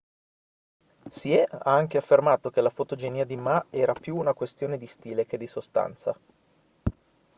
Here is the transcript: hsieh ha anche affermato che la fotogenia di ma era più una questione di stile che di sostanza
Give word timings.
hsieh 1.11 1.45
ha 1.47 1.75
anche 1.75 1.99
affermato 1.99 2.49
che 2.49 2.61
la 2.61 2.71
fotogenia 2.71 3.23
di 3.23 3.35
ma 3.35 3.63
era 3.69 3.93
più 3.93 4.15
una 4.17 4.33
questione 4.33 4.79
di 4.79 4.87
stile 4.87 5.27
che 5.27 5.37
di 5.37 5.45
sostanza 5.45 6.17